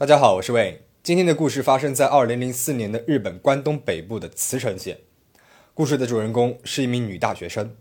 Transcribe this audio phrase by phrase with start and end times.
[0.00, 0.80] 大家好，我是魏。
[1.02, 4.96] 今天的故事发生在二零零四年的日本关东北部的茨城县。
[5.74, 7.76] 故事的主人公是一名女大学生。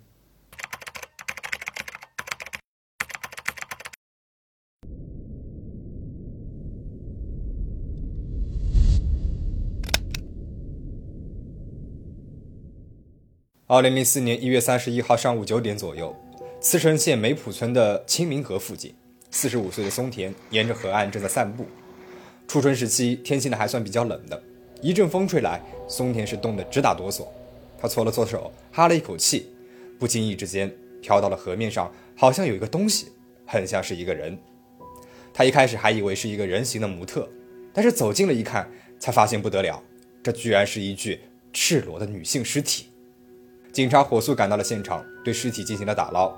[13.68, 16.14] 二零零四年一月三十一号上午九点左右，
[16.60, 18.94] 茨城县梅浦村的清明河附近，
[19.32, 21.66] 四十五岁的松田沿着河岸正在散步。
[22.50, 24.42] 初春时期，天气呢还算比较冷的，
[24.82, 27.28] 一阵风吹来，松田是冻得直打哆嗦。
[27.78, 29.52] 他搓了搓手，哈了一口气，
[30.00, 33.10] 不经意之间飘到了河面上，好像有一个东西，
[33.46, 34.36] 很像是一个人。
[35.32, 37.30] 他一开始还以为是一个人形的模特，
[37.72, 39.80] 但是走近了一看，才发现不得了，
[40.24, 41.22] 这居然是一具
[41.54, 42.88] 赤裸的女性尸体。
[43.72, 46.36] 警察火速赶到了现场，对尸体进行了打捞。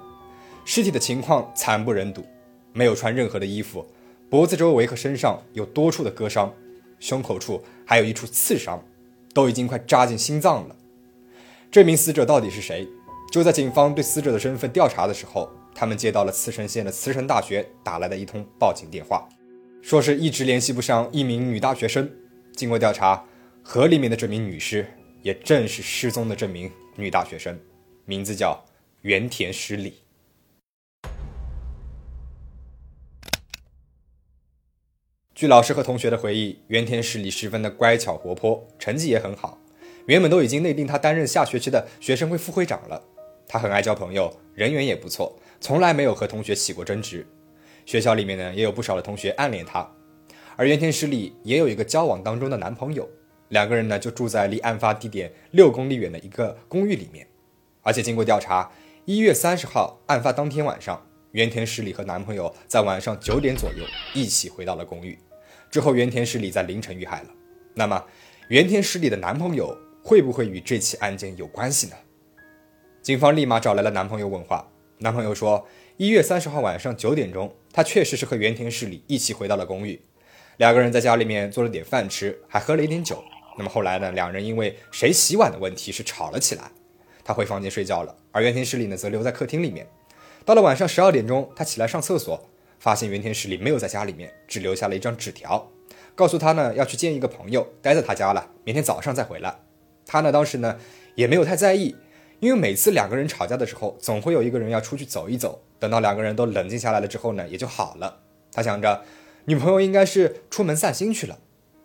[0.65, 2.21] 尸体的情况惨不忍睹，
[2.73, 3.87] 没有穿任何的衣服，
[4.31, 6.53] 脖子周围和身上有多处的割伤，
[7.01, 8.81] 胸口处还有一处刺伤，
[9.33, 10.75] 都已经快扎进心脏了。
[11.69, 12.87] 这名死者到底是谁？
[13.29, 19.27] 就在警方对死者的身份调查的时候，他们接到了茨城县的茨城大学打来的一通报警电话，
[19.81, 22.09] 说是一直联系不上一名女大学生。
[22.55, 23.25] 经过调查，
[23.61, 24.87] 河里面的这名女尸
[25.23, 26.71] 也正是失踪的这名。
[26.95, 27.59] 女大学生，
[28.05, 28.63] 名字叫
[29.01, 29.95] 原田诗里。
[35.41, 39.57] 据老师和同学的回忆，原田诗里十分的乖巧活泼，成绩也很好。
[40.05, 43.01] 原本都已经内定他担任下学期的学生会副会长了。
[43.47, 47.25] 他很爱交朋友，人缘也不错，从来没有和同学起过争执。
[47.87, 49.91] 学校里面呢，也有不少的同学暗恋他。
[50.55, 53.09] 而原田诗里也有一个交往当中的男朋友。
[53.49, 57.25] 两个人呢就住在离案发地点六公里远的一个公寓里面，
[57.81, 58.71] 而且经过调查，
[59.05, 65.17] 一月三十号案发当天晚上，原田十里和男朋友在晚上九点左右一起回到了公寓，
[65.71, 67.29] 之后原田十里在凌晨遇害了。
[67.73, 68.03] 那么，
[68.49, 71.95] 原田十里的男朋友会不会与这起案件有关系呢？
[73.01, 75.65] 警方立马找来了男朋友问话，男朋友说，
[75.95, 79.99] 一月三十号晚上九点钟，他确实是和原田十里一起回到了公寓，
[80.57, 83.23] 两个人在家里面做了点饭吃，还喝了一点酒。
[83.57, 84.11] 那么后来呢？
[84.11, 86.69] 两人因为谁洗碗的问题是吵了起来。
[87.23, 89.87] 他回房间睡觉了，而原田实里呢则留在客厅里面。
[90.43, 92.49] 到了晚上十二点钟，他起来上厕所，
[92.81, 95.71] 发现原田实里没有在家里面，只留下了一张纸条，
[96.15, 99.55] 告诉他呢要去见一个朋友，待在他家了，明天早上再回来。
[100.07, 100.79] 他呢当时呢
[101.13, 101.95] 也没有太在意，
[102.39, 108.17] 因为每次两个人吵架的时候，总会有一个人要出去走一走，等到两个人都冷静下来了之后呢，也就好了。
[108.51, 109.03] 他想着
[109.45, 111.37] 女朋友应该是出门散心去了。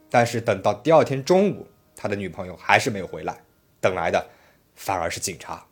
[0.08, 3.36] 但是等到第二天中午，他的女朋友还是没有回来，
[3.82, 4.26] 等来的
[4.74, 5.66] 反而是警察。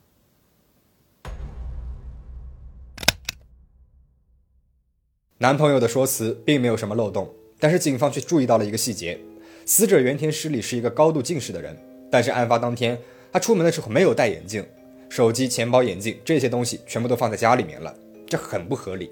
[5.44, 7.28] 男朋友的说辞并没有什么漏洞，
[7.60, 9.21] 但是警方却注意到了一个细节：
[9.66, 11.77] 死者原田诗里是一个高度近视的人，
[12.10, 12.99] 但是案发当天
[13.31, 14.65] 他出门的时候没有戴眼镜，
[15.10, 17.94] 手机、钱包、眼镜这些东西全部都放在家里面了，
[18.27, 19.10] 这很不合理。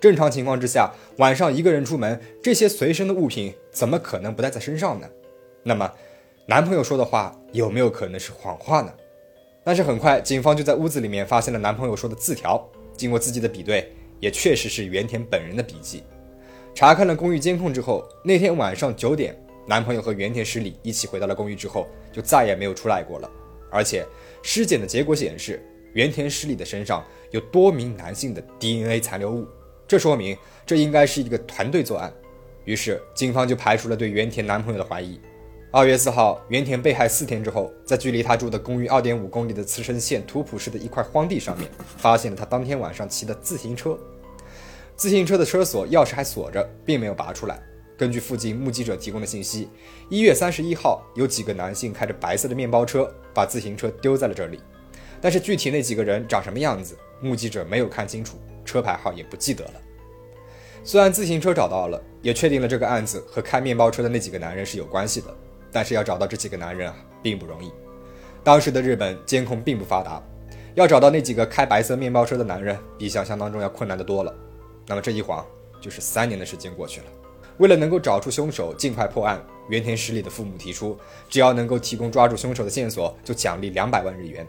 [0.00, 5.06] 正常情况之下，晚上一个人出门，这些随身的物品怎么可能不带在身上呢？
[5.62, 5.88] 那么，
[6.46, 8.92] 男朋友说的话有没有可能是谎话呢？
[9.62, 16.02] 但是很快，警方就在屋子里面发现了男朋友说的字条，经过字迹的比对，也确实是原田本人的笔记。
[16.74, 19.36] 查看了公寓监控之后，那天晚上九点，
[19.66, 23.30] 男朋友和原田十里一起回到了公寓之后，就再也没有出来过了。
[23.70, 24.06] 而且，
[24.42, 25.60] 尸检的结果显示，
[25.92, 29.46] 原田十里的身上有多名男性的 DNA 残留物。
[29.86, 30.36] 这说明
[30.66, 32.12] 这应该是一个团队作案，
[32.64, 35.20] 于是警方就排除了对原田男朋友的怀疑。
[35.70, 43.94] 二月四号，原田被害四天之后，在距离他住的公寓二点五公里的茨城县图浦市的一块荒地上面，发现了他当天晚上骑的自行车。
[44.96, 47.62] 自行车的车锁钥匙还锁着，并没有拔出来。
[47.98, 49.68] 根据附近目击者提供的信息，
[50.08, 54.58] 一月三十一号有几个男性开着白色的面包车把自行车丢在了这里，
[55.20, 58.38] 但是具体那几个人长什么样子，目击者没有看清楚。
[58.64, 59.74] 车牌号也不记得了。
[60.82, 65.36] 虽然自行车找到了，也确定了这个案子和开面包车的那几个男人是有关系的，
[65.72, 67.72] 但是要找到这几个男人啊，并不容易。
[68.42, 70.22] 当时的日本监控并不发达，
[70.74, 74.34] 要找到那几个开白色面包车的男人，比想象当中要困难的多了。
[74.86, 75.44] 那么这一晃
[75.80, 77.06] 就是三年的时间过去了。
[77.58, 80.96] 为了能够找出凶手，尽快破案，原田实里的父母提出，
[81.28, 84.46] 只要能够提供抓住凶手的线索，就奖励两百万日元。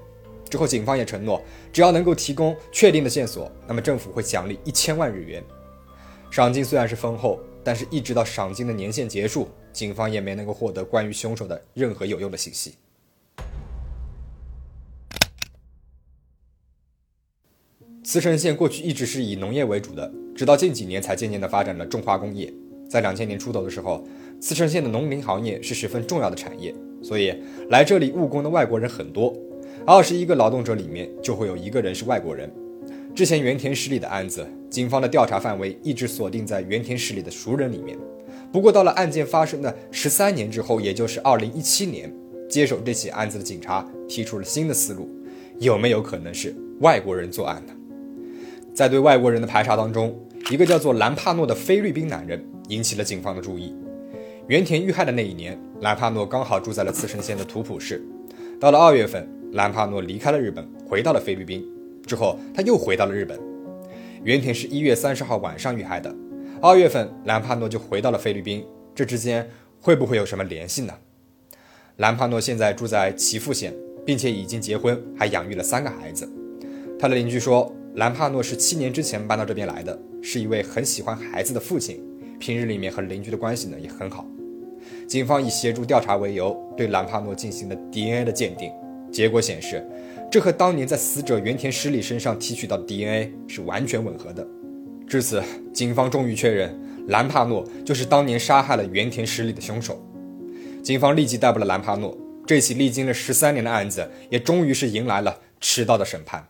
[0.49, 1.41] 之后，警方也承诺，
[1.73, 5.43] 只要能够提供确定的线索，那么政府会奖励一千万日元。
[6.31, 7.39] 赏金虽然是丰厚，
[7.69, 12.73] 但是一直到赏金的年限结束，警方也没能够获得关于凶手的任何有用的信息。
[18.03, 22.51] 茨城县过去一直是以农业为主的，直到近几年才渐渐的发展了重化工业。
[22.89, 24.03] 在两千年出头的时候，
[24.41, 26.73] 茨城县的农林行业是十分重要的产业，
[27.03, 27.31] 所以
[27.69, 29.31] 来这里务工的外国人很多。
[29.85, 32.51] 二十一个劳动者里面就会有一个人是外国人。
[33.19, 37.97] 之前原田市里的案子，警方的调查范围一直锁定在原田市里的熟人里面。
[38.49, 42.09] 不过到了案件发生的十三年之后，也就是二零一七年，
[42.49, 45.09] 接手这起案子的警察提出了新的思路：
[45.59, 47.73] 有没有可能是外国人作案呢？
[48.73, 50.17] 在对外国人的排查当中，
[50.49, 53.75] 一个叫做兰帕诺的菲律宾男人引起了警方的注意。
[54.47, 58.01] 原田遇害的那一年，兰帕诺刚好住在了茨城县的图普市。
[58.61, 61.61] 到了二月份，兰帕诺离开了日本，回到了菲律宾。
[62.09, 63.39] 之后，他又回到了日本。
[64.23, 66.13] 原田是一月三十号晚上遇害的。
[66.59, 68.65] 二月份，兰帕诺就回到了菲律宾。
[68.95, 69.47] 这之间
[69.79, 70.93] 会不会有什么联系呢？
[71.97, 73.73] 兰帕诺现在住在岐阜县，
[74.05, 76.27] 并且已经结婚，还养育了三个孩子。
[76.99, 82.03] 他的邻居说，兰帕诺是七年之前搬到这边来的，是一位很喜欢孩子的父亲。
[82.39, 84.25] 平日里面和邻居的关系呢也很好。
[85.07, 88.71] 警方以协助调查为由，对兰帕诺进行了 DNA 的鉴定，
[89.11, 89.85] 结果显示，
[90.31, 94.45] 这和当年在死者原田诗里身上提取到的 DNA 是完全吻合的。
[95.07, 95.43] 至此，
[95.73, 99.99] 警方终于确认兰帕诺就是当年杀害了原田诗里的凶手。
[100.83, 102.15] 警方立即逮捕了兰帕诺，
[102.45, 106.47] 这起历经了十三年的案子也终于是迎来了迟到的审判。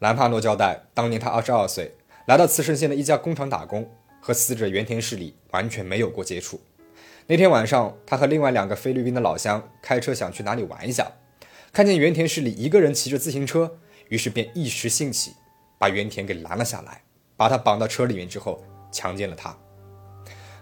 [0.00, 1.94] 兰帕诺交代，当年他二十二岁，
[2.26, 3.90] 来到茨城县的一家工厂打工，
[4.20, 6.60] 和死者原田市里完全没有过接触。
[7.28, 11.10] 那天晚上，他和另外两个菲律宾的老乡开车想去哪里玩一下，
[11.72, 13.78] 看见原田市里一个人骑着自行车，
[14.08, 15.32] 于是便一时兴起，
[15.78, 17.02] 把原田给拦了下来，
[17.36, 19.56] 把他绑到车里面之后强奸了他。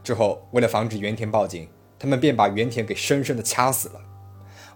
[0.05, 1.69] 之后，为了防止原田报警，
[1.99, 4.01] 他们便把原田给深深的掐死了。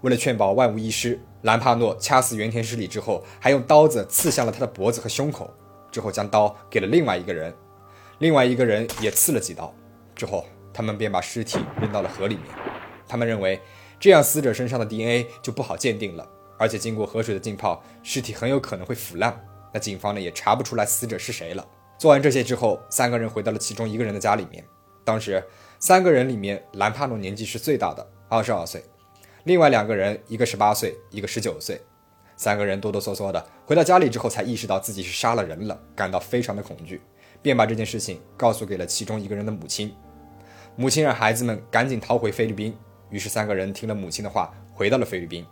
[0.01, 5.51] 为了确保万无一失，兰帕诺掐死原田诗里之后，还用刀子刺向了他的脖子和胸口，
[5.91, 7.55] 之后将刀给了另外一个人，
[8.19, 9.75] 另外一个人也刺了几刀，
[10.15, 12.45] 之后他们便把尸体扔到了河里面。
[13.09, 13.61] 他们认为
[13.99, 16.29] 这样死者身上的 DNA 就不好鉴定了，
[16.59, 19.43] 而且经过河水的浸泡，尸体很有可能会腐烂。
[19.73, 21.67] 那警方呢也查不出来死者是谁了。
[21.97, 24.65] 做完这些之后，三个人回到了其中一个人的家里面。
[25.05, 25.43] 当时
[25.79, 28.83] 三个人里面，兰帕诺年纪是最大的，二十二岁。
[29.45, 31.81] 另外两个人，一个十八岁，一个十九岁，
[32.37, 37.03] 三个人哆哆嗦嗦的回到家里之后，才意识到自己是杀了人了，感到非常的恐惧，
[37.43, 39.95] 便把这件事情告诉给了其中一个人的母亲。
[40.77, 42.77] 母亲让孩子们赶紧逃回菲律宾，
[43.09, 45.47] 于是三个人听了母亲的话，回到了菲律宾。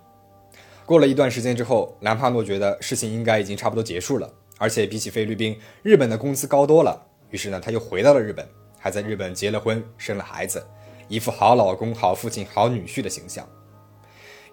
[0.85, 4.29] 过了一段时间之后，兰帕诺觉得事情应该已经差不多结束了，
[4.59, 8.45] 而且比起菲律宾，日本的工资高多了，于是呢，他又回到了日本，
[8.79, 10.67] 还在日本结了婚，生了孩子，
[11.07, 13.49] 一副好老公、好父亲、好女婿的形象。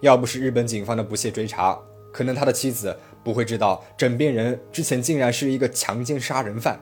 [0.00, 1.76] 要不是日本警方的不懈追查，
[2.12, 6.80] 可能他的妻子不会知道枕边人之前竟然是一个强奸杀人犯。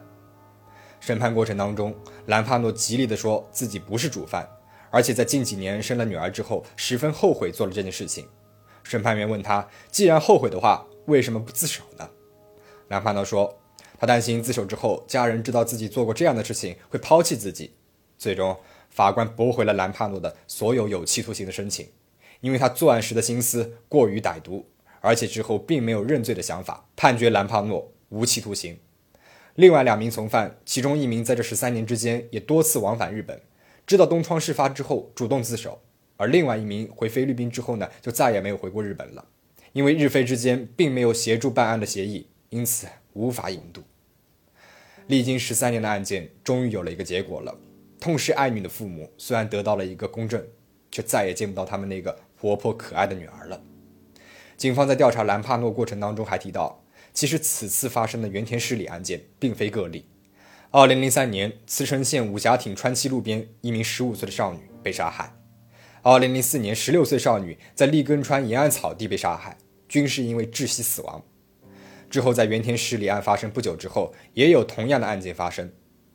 [1.00, 1.94] 审判过程当中，
[2.26, 4.48] 兰帕诺极力地说自己不是主犯，
[4.90, 8.26] 而且在近几年生了女儿之后，十分后悔做了这件事情。
[8.82, 12.08] 审判员问他，既然后悔的话，为什么不自首呢？
[12.88, 13.58] 兰帕诺说，
[13.98, 17.74] 他担心自首之后，家人知道自己做过这样的事情，会抛弃自己。
[18.16, 18.56] 最终，
[18.90, 21.86] 法官驳回了兰帕诺的所有有期徒刑的申请。
[22.40, 24.64] 因为他作案时的心思过于歹毒，
[25.00, 28.78] 而且之后并没有认罪的想法，判决兰帕诺无期徒刑。
[29.58, 33.42] 另外两名从犯，其中一名在这十三年之间也多次往返日本，
[33.84, 35.82] 知道东窗事发之后主动自首，
[36.16, 39.26] 而另外一名回菲律宾之后呢，就再也没有回过日本了。
[39.72, 43.82] 因为日菲之间并没有协助办案的协议，因此无法引渡。
[45.08, 47.58] 历经十三年的案件，终于有了一个结果了。
[47.98, 50.40] 痛失爱女的父母虽然得到了一个公正，
[50.92, 52.16] 却再也见不到他们那个。
[52.40, 53.60] 活泼可爱的女儿了。
[54.56, 56.84] 警方在调查兰帕诺过程当中还提到，
[57.18, 60.04] 其实此次发生的原田失礼案件并非个例。
[60.70, 65.34] 二零零三年，茨城县五甲町川崎路边，一名十五岁的少女被杀害。
[66.02, 69.58] 二零零四年，十六岁少女在立根川沿岸草地被杀害，
[69.88, 71.24] 均是因为窒息死亡。
[72.08, 75.72] 之后，在原田失礼案发生不久之后，也有同样的案件发生。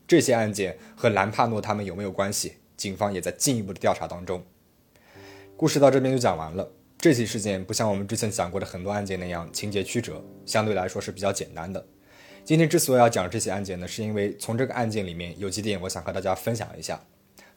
[0.07, 2.53] 这些案件和兰帕诺他们有没有关系？
[2.77, 4.45] 警方也在进一步的调查当中。
[5.57, 6.71] 故事到这边就讲完了。
[7.03, 11.85] 这起事件不像我们之前讲过的很多案件那样情节曲折，相对来说是比较简单的。
[12.45, 16.97] 今天之所以要讲这起案件呢，是因为从这个案件里面有几点我想和大家分享一下。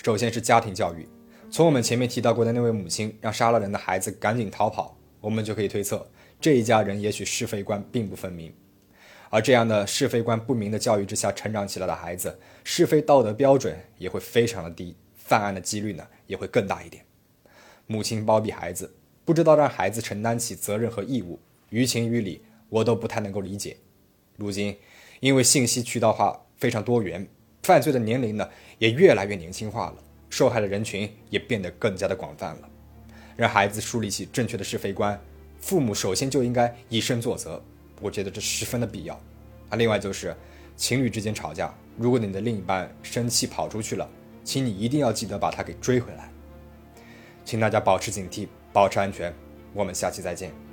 [0.03, 1.09] 首先是家庭教育，
[1.49, 6.05] 从我们前面提到过的那位母亲让杀了人的孩子赶紧逃跑，我们就可以推测
[6.41, 8.53] 这一家人也许是非观并不分明。
[9.31, 17.05] 而这样的是非观不明的教育之下成长起来的孩子，是非道德标准也会非常的低，犯案的几率呢也会更大一点。
[17.87, 18.93] 母亲包庇孩子，
[19.27, 21.37] 不知道让孩子承担起责任和义务，
[21.71, 23.77] 于情于理，我都不太能够理解。
[24.37, 24.77] 如今，
[25.19, 27.27] 因为信息渠道化非常多元，
[27.65, 29.97] 犯罪的年龄呢也越来越年轻化了，
[30.31, 32.69] 受害的人群也变得更加的广泛了。
[33.35, 35.21] 让孩子树立起正确的是非观，
[35.59, 37.61] 父母首先就应该以身作则，
[38.01, 39.15] 我觉得这十分的必要。
[39.71, 40.37] 啊，另外就是
[40.77, 44.09] 情侣之间吵架，如果你的另一半生气跑出去了，
[44.45, 46.31] 请你一定要记得把他给追回来。
[47.47, 49.33] 请大家保持警惕，保持安全。
[49.73, 50.66] 我们下期再见。